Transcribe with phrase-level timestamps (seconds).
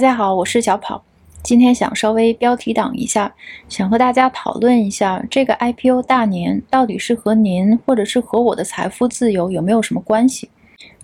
[0.00, 1.04] 大家好，我是小跑，
[1.42, 3.34] 今天想稍微标题党一下，
[3.68, 10.48] 想和大家讨论一下这个 IPO 大年到底是和您或者是和我的财富自由有没有什么关系？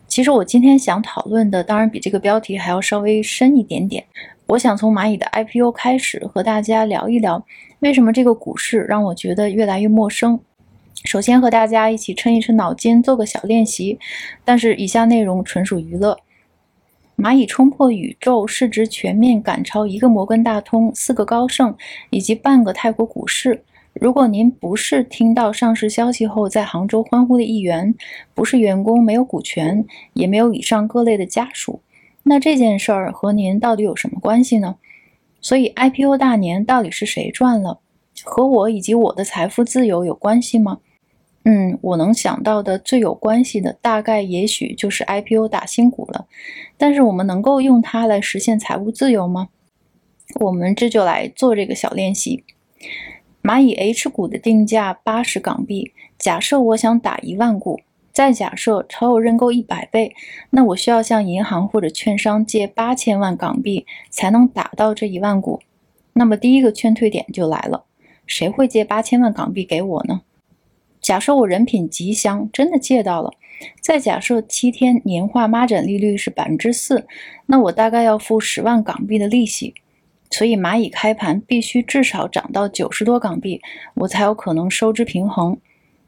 [0.09, 4.03] 其实我今天想讨论的，当然比这个标题还要稍微深一点点。
[4.46, 7.44] 我想从蚂蚁的 IPO 开始和大家聊一聊，
[7.81, 10.40] 为什么这个股市让我觉得越来越陌生。
[11.04, 13.99] 首先和大家一起抻一抻脑筋，做个小练习，
[14.42, 16.16] 但是以下内容纯属娱乐。
[17.16, 21.74] 蚂蚁冲破宇宙市值全面赶超一个摩根大通、四个高盛
[22.10, 23.64] 以及半个泰国股市。
[23.95, 27.94] 如果您不是听到上市消息后在杭州欢呼的一员，
[28.34, 31.80] 不是员工没有股权，也没有以上各类的家属，
[32.24, 34.77] 那这件事儿和您到底有什么关系呢？
[35.41, 37.80] 所以 IPO 大年到底是谁赚了？
[38.24, 40.80] 和我以及我的财富自由有关系吗？
[41.48, 46.27] 嗯，我能想到的最有关系的，大概也许就是 IPO 打新股了。
[46.77, 49.50] 但是我们能够用它来实现财务自由吗？
[50.41, 52.42] 我们这就来做这个小练习。
[53.44, 57.78] 蚂蚁 H 股的定价八十港币，假设我想打一万股，
[58.12, 60.12] 再假设超额认购一百倍，
[60.50, 65.61] 那我需要向银行或者券商借八千万港币才能打到这一万股。
[66.14, 67.84] 那么第一个劝退点就来了，
[68.27, 70.22] 谁会借八千万港币给我呢？
[71.06, 73.30] 假设我人品极香，真的借到了。
[73.80, 77.06] 再假设七天年化孖展利率是百分之四，
[77.46, 79.72] 那我大概要付十万港币的利息。
[80.32, 83.62] 所以蚂蚁开盘必须至少涨到九十多港币，
[83.94, 85.56] 我才有可能收支平衡。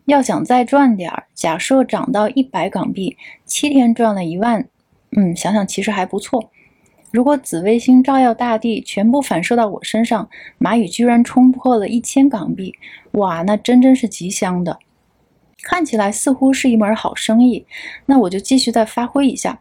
[0.07, 4.67] 要想再赚点儿，假设涨到一百港币，七天赚了一万，
[5.17, 6.51] 嗯，想想其实还不错。
[7.13, 12.75] 如果紫微星照耀大地，全部反射到我身上，蚂蚁居然冲破了一千港币，
[13.13, 14.81] 哇，那真真是极香的。
[15.63, 17.67] 看起来似乎是一门好生意，
[18.07, 19.61] 那我就继续再发挥一下。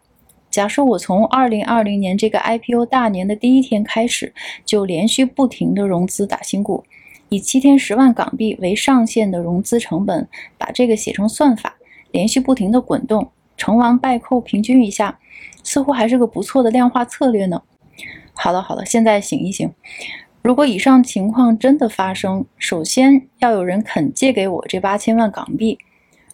[0.50, 4.34] 假设我从二零二零年这个 IPO 大年的第一天开始，
[4.66, 6.84] 就连续不停的融资打新股，
[7.30, 11.76] 以七天十万港币为上限的融资成本，把这个写成算法，
[12.11, 15.20] 连续不停的滚动，成王败寇，平均一下，
[15.64, 17.61] 似乎还是个不错的量化策略呢。
[18.33, 19.71] 好了好了，现在醒一醒。
[20.42, 25.77] 如果以上情况真的发生，首先要有人肯借给我这八千万港币。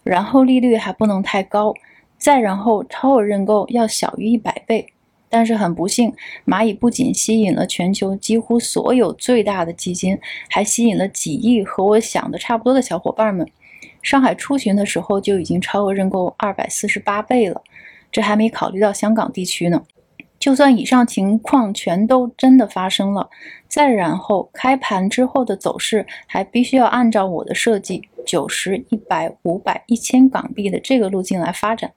[0.03, 1.73] 然后利率还不能太高，
[2.17, 4.87] 再然后超额认购要小于一百倍。
[5.29, 6.13] 但是很不幸，
[6.45, 13.47] 蚂蚁不仅吸引了全球几乎所有最大的基金，还吸引了几亿和我想的差不多的小伙伴们。
[14.03, 17.63] 上海出巡的时候就已经超额认购二百四十八倍了，
[18.11, 19.81] 这还没考虑到香港地区呢。
[20.43, 23.29] 就算以上情况全都真的发生了，
[23.69, 28.09] 再然后开盘之后的走势还必须要按照我的设计。
[28.25, 31.93] 九十、一百、五百、一千港币的这个路径来发展，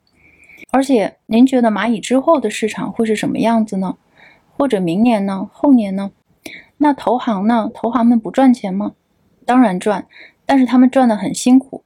[0.71, 3.97] 而且您觉得蚂蚁之后的市场会是什么样子呢？
[4.57, 5.51] 或者明年呢？
[5.53, 6.13] 后年呢？
[6.77, 7.69] 那投行呢？
[7.75, 8.93] 投行们不赚钱吗？
[9.45, 10.07] 当然赚，
[10.45, 11.83] 但是他们赚的很辛苦。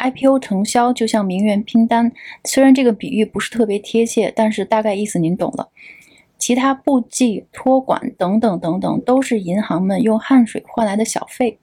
[0.00, 2.10] IPO 承销就像名媛拼单，
[2.44, 5.68] 虽然这个比喻不是特别贴切，但是大概意思您懂了。
[6.38, 11.58] 其他部记、托管等等等等，都是银行们用汗水换来的小费。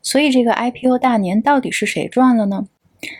[0.00, 2.68] 所以这个 IPO 大年到底是谁赚了呢？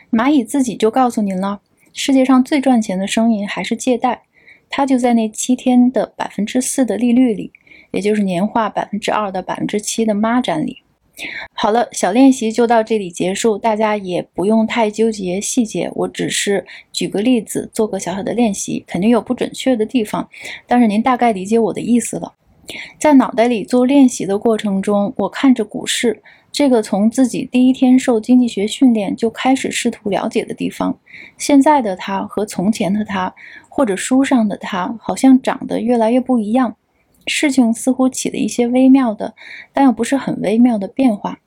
[0.09, 1.59] 蚂蚁自己就告诉您了，
[1.91, 4.23] 世界上最赚钱的生意还是借贷，
[4.69, 7.51] 它就在那七天的百分之四的利率里，
[7.91, 10.83] 也就是年化百分之二到百分之七的孖展里。
[11.53, 20.29] 好了，小练习就到这里结束，大家也不用太纠结细节，我只是举个例子，做个小小的练习，肯定有不准确的地方，
[20.67, 22.33] 但是您大概理解我的意思了。
[22.99, 26.21] 在脑袋里做练习的过程中，我看着股市。
[26.51, 30.97] 这个从自己第一天受经济学训练就开始试图了解的地方，
[31.37, 33.33] 现在的他和从前的他，
[33.69, 36.75] 或者书上的他，好像长得越来越不一样。
[37.27, 39.35] 事情似乎起了一些微妙的，
[39.73, 41.39] 但又不是很微妙的变化。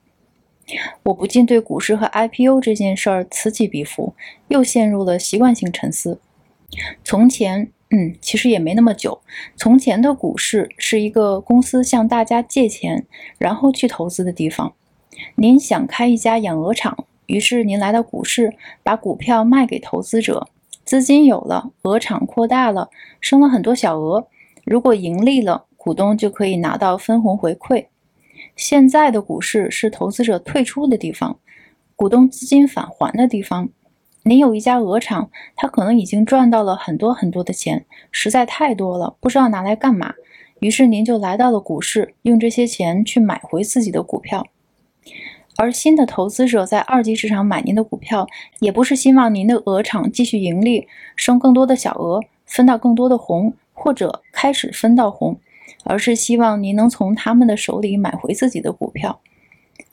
[1.02, 4.14] 我不禁对股市和 IPO 这件事儿此起彼伏，
[4.48, 6.20] 又陷入了习惯性沉思。
[7.02, 9.20] 从前，嗯，其实也没那么久。
[9.56, 13.04] 从前的股市是一个公司向大家借钱，
[13.38, 14.74] 然后去投资的地方。
[15.34, 18.54] 您想开一家养鹅场，于是您来到股市，
[18.84, 20.47] 把股票卖给投资者，
[20.84, 22.91] 资金有了，鹅场扩大了，
[23.21, 24.28] 生了很多小鹅。
[24.65, 27.86] 如果盈利了，股东就可以拿到分红回馈。
[28.54, 31.38] 现在的股市是投资者退出的地方，
[31.97, 33.71] 股东资金返还的地方。
[34.24, 40.12] 您有一家鹅场，他可能已经赚到了很多很多的钱，实在太多了，不知道拿来干嘛。
[40.59, 44.47] 于是您就来到了股市，用这些钱去买回自己的股票。
[45.56, 48.26] 而新的投资者在二级市场买您的股票，
[48.59, 50.86] 也不是希望您的鹅场继续盈利，
[51.16, 55.41] 生更多的小鹅，分到更多的红，或者开始分到红，
[55.84, 59.21] 而是希望您能从他们的手里买回自己的股票，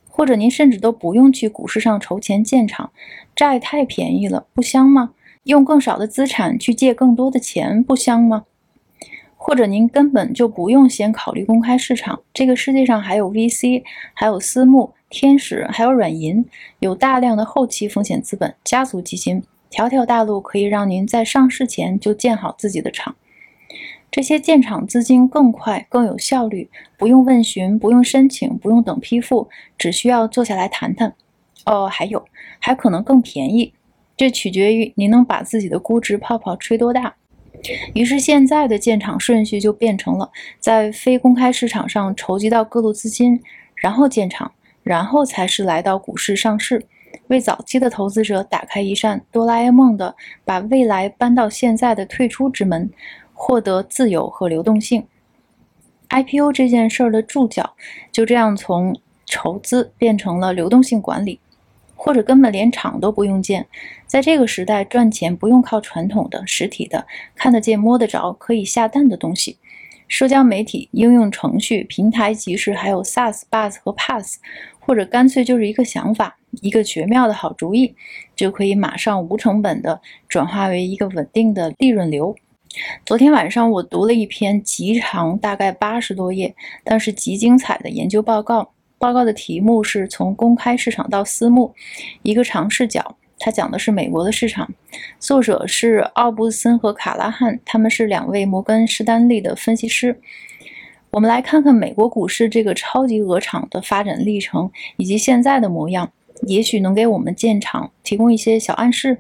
[0.10, 2.92] 或者您甚至都不用去股市上筹钱建厂，
[3.36, 5.12] 债太便宜了，不香吗？
[5.44, 8.46] 用更少的资产去借更多的钱，不香吗？
[9.36, 13.84] 或者您根本就不用先考虑公开市场，这个世界上还有 VC，
[14.14, 16.44] 还有私募、天使，还有软银，
[16.80, 23.16] 有大量的后期风险资本、家族基金，条条大路可以让您在上市前就建好自己的厂。
[24.10, 31.14] 这些建厂资金更快、更有效率，不用问询，不用申请，不用等批复，只需要坐下来谈谈。
[31.66, 32.26] 哦，还有，
[32.60, 33.74] 还可能更便宜，
[34.16, 37.16] 这取决于您能把自己的估值泡泡吹多大。
[37.94, 43.42] 于是，现在的建厂顺序就变成了在非公开市场上筹集到各路资金，
[43.76, 44.52] 然后建厂，
[44.84, 46.86] 然后才是来到股市上市，
[47.28, 50.16] 为早期的投资者打开一扇哆啦 A 梦的
[50.46, 52.90] 把未来搬到现在的退出之门，
[53.38, 55.08] 获得自由和流动性。
[56.10, 57.76] IPO 这件事儿的注脚
[58.12, 61.40] 就这样从筹资变成了流动性管理。
[62.00, 63.68] 或者根本连厂都不用建，
[64.06, 69.58] 在这个时代赚钱不用靠传统的实体的看得见摸得着可以下蛋的东西，
[70.08, 74.38] 社交媒体、应用程序、平台即时，还有 SaaS、Buzz 和 Pass，
[74.80, 77.96] 或者干脆就是一个想法，一个绝妙的好主意，
[78.36, 80.00] 就可以马上无成本的
[80.30, 82.36] 转化为一个稳定的利润流。
[83.06, 86.54] 昨天晚上我读了一篇极长，大概八十多页，
[86.84, 88.72] 但是极精彩的研究报告。
[89.00, 91.74] 报告的题目是从公开市场到私募，
[92.24, 93.16] 一个长视角。
[93.40, 94.68] 它讲的是美国的市场，
[95.20, 100.20] 作者是奥布森和卡拉汉，他们是两位摩根士丹利的分析师。
[101.12, 106.12] 我们来看看美国股市这个超级鹅厂的发展历程以及现在的模样，
[106.48, 109.20] 也许能给我们建厂提供一些小暗示。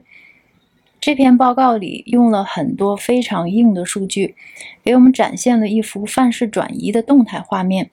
[0.99, 4.35] 这篇报告里用了很多非常硬的数据，
[4.83, 7.89] 给我们展现了一幅范式转移的动态画面。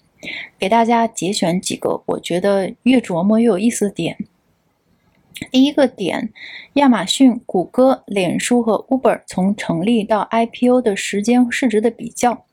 [0.59, 4.17] 给大家节选几个我觉得越琢磨越有意思的点。
[5.51, 6.33] 第一个点，
[6.75, 12.45] 亚马逊、谷歌、脸书和 Uber 从成立到 IPO 的时间市值的比较。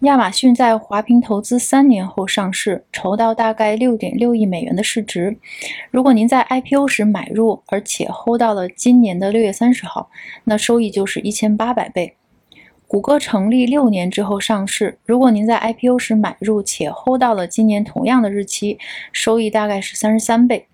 [0.00, 5.36] 亚马逊在华平投资三年后上市，筹到大概六点六亿美元的市值。
[5.90, 10.08] 如果您在 IPO 时买入，而且 hold 到了今年的六月三十号，
[10.44, 12.16] 那收益就是一千八百倍。
[12.86, 18.78] 谷歌成立六年之后上市，如果您在 IPO 时买入且 hold 到了今年同样的日期，
[19.12, 20.66] 收益大概是三十三倍。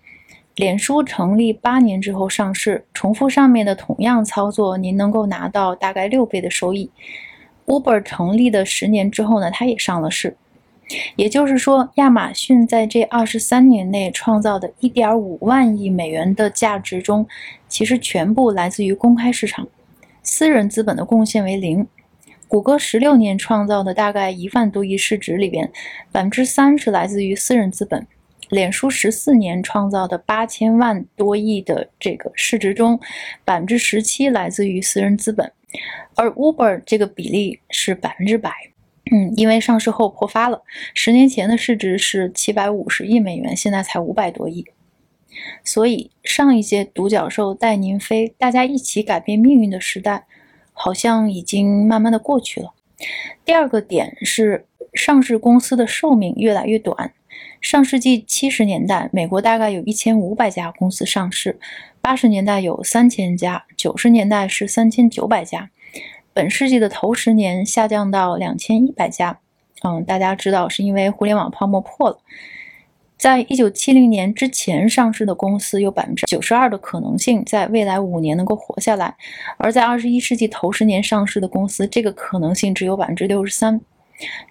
[0.55, 6.89] 脸书成立八年之后上市，重复上面的同样操作，您能够拿到大概六倍的收益。
[7.67, 10.35] Uber 成立的十年之后呢，它也上了市。
[11.17, 17.27] 也就是说，亚马逊在这二十三年内创造的一点五万亿美元的价值中，
[17.67, 19.67] 其实全部来自于公开市场，
[20.23, 21.85] 私人资本的贡献为零。
[22.47, 25.69] 谷歌十六年创造的大概一万多亿市值里边，
[26.13, 27.99] 百分之三是来自于私人资本；
[28.47, 32.97] 脸书十四年创造的八千万多亿的这个市值中，
[33.43, 35.51] 百分之十七来自于私人资本，
[36.15, 38.51] 而 Uber 这个比例是百分之百。
[39.11, 44.65] 嗯，因为上市后破发了，十年前的市值是七百五十亿美元，现在才五百多亿。
[45.63, 50.25] 所以上一届独角兽带您飞，大家一起改变命运的时代。
[50.79, 52.71] 好像已经慢慢的过去了。
[53.43, 57.15] 第二个点是，上市公司的寿命越来越短。
[57.59, 61.59] 上世纪七十年代，美国大概有一千五百家公司上市，
[62.01, 65.69] 八十年代有三千家，九十年代是三千九百家，
[66.33, 69.39] 本世纪的头十年下降到两千一百家。
[69.83, 72.19] 嗯，大家知道是因为互联网泡沫破了。
[73.17, 79.15] 在一九七零年之前上市的公司有百分之九十二的可能性在未来五年能够活下来，
[79.57, 83.81] 而在二十一世纪头十年上市的公司，这个可能性只有百分之六十三。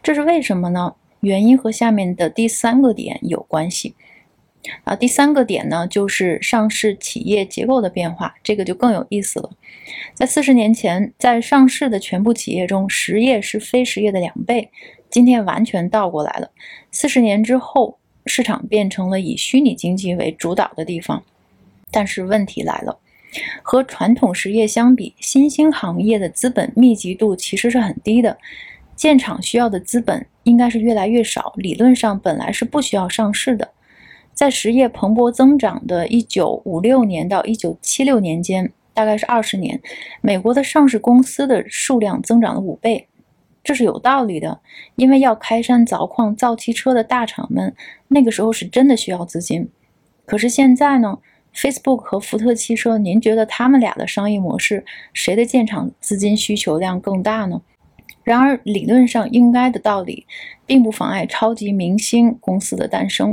[0.03, 0.95] 这是为什么呢？
[1.21, 3.95] 原因和下面的第三个点有关系。
[4.85, 9.51] 啊，第三个点呢，就是上市企业结构的变化，这个就更有意思了。
[10.15, 14.71] 在四十年前，在上市的全部企业中，实业是非实业的两倍，
[15.11, 16.51] 今天完全倒过来了。
[16.91, 17.99] 四十年之后。
[18.29, 21.23] 市场变成了以虚拟经济为主导的地方，
[21.93, 22.99] 但是问题来了，
[23.63, 28.37] 和传统实业相比，新兴行业的资本密集度其实是很低的，
[28.97, 33.69] 建厂需要的资本应该是越来越少，理论上本来是不需要上市的。
[34.33, 39.81] 在实业蓬勃增长的1956年到1976年间，大概是二十年，
[40.21, 43.09] 美国的上市公司的数量增长了五倍。
[43.65, 44.61] 这是有道理的，
[44.95, 47.75] 因为要开山凿矿、造汽车的大厂们，
[48.07, 49.69] 那个时候是真的需要资金。
[50.25, 51.19] 可是现在呢
[51.53, 57.61] ？Facebook 和福特汽车，您觉得他们俩的商业模式，谁的建厂资金需求量更大呢？
[58.27, 60.27] 然而，理论上应该的道理，
[60.67, 63.33] 并不妨碍超级明星公司的诞生。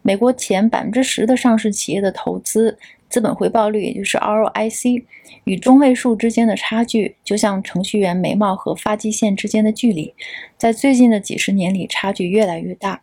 [0.00, 2.78] 美国前百分之十的上市企业的投资
[3.10, 5.04] 资本回报率，也就是 ROIC，
[5.44, 10.14] 与中位数之间的差距，就像程序员眉毛和发际线之间的距离，
[10.56, 13.02] 在最近的几十年里，差距越来越大。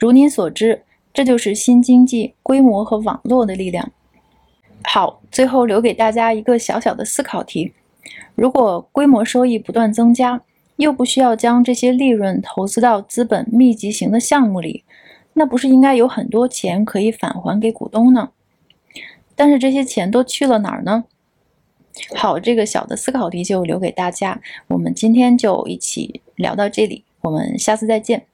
[0.00, 0.82] 如您所知，
[1.14, 3.92] 这就是新经济规模和网络的力量。
[4.82, 7.72] 好，最后留给大家一个小小的思考题：
[8.34, 10.42] 如果规模收益不断增加，
[10.76, 14.84] 又不需要将这些利润投资到资本密集型的项目里，
[15.32, 18.30] 那不是应该有很多钱可以返还给股东呢？
[19.34, 21.04] 但是这些钱都去了哪儿呢？
[22.14, 24.40] 好，这个小的思考题就留给大家。
[24.68, 28.26] 我们今天就一起聊到这里，我们下次再见。